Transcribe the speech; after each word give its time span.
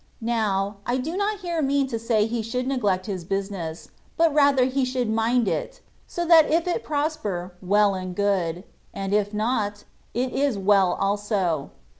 Now, 0.19 0.77
I 0.87 0.97
do 0.97 1.15
not 1.15 1.41
here 1.41 1.61
mean 1.61 1.85
to 1.89 1.99
say 1.99 2.25
he 2.25 2.41
should 2.41 2.65
neglect 2.65 3.05
his 3.05 3.23
business, 3.23 3.89
but 4.17 4.33
rather 4.33 4.65
he 4.65 4.83
should 4.83 5.11
mind 5.11 5.47
it; 5.47 5.79
so 6.07 6.25
that 6.25 6.49
if 6.49 6.67
it 6.67 6.83
prosper, 6.83 7.53
well 7.61 7.93
and 7.93 8.15
good; 8.15 8.63
and 8.95 9.13
if 9.13 9.31
not, 9.31 9.83
it 10.15 10.33
is 10.33 10.57
well 10.57 10.93
also. 10.93 11.69